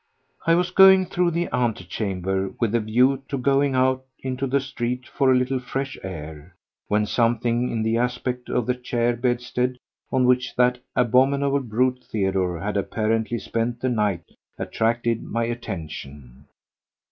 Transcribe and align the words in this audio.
I 0.47 0.55
was 0.55 0.71
going 0.71 1.05
through 1.05 1.29
the 1.29 1.47
antechamber 1.53 2.55
with 2.59 2.73
a 2.73 2.79
view 2.79 3.21
to 3.29 3.37
going 3.37 3.75
out 3.75 4.03
into 4.23 4.47
the 4.47 4.59
street 4.59 5.07
for 5.07 5.31
a 5.31 5.35
little 5.37 5.59
fresh 5.59 5.95
air 6.01 6.55
when 6.87 7.05
something 7.05 7.69
in 7.69 7.83
the 7.83 7.97
aspect 7.99 8.49
of 8.49 8.65
the 8.65 8.73
chair 8.73 9.15
bedstead 9.15 9.77
on 10.11 10.25
which 10.25 10.55
that 10.55 10.79
abominable 10.95 11.59
brute 11.59 12.03
Theodore 12.03 12.59
had 12.61 12.77
apparently 12.77 13.37
spent 13.37 13.79
the 13.81 13.89
night 13.89 14.23
attracted 14.57 15.21
my 15.21 15.43
attention. 15.43 16.45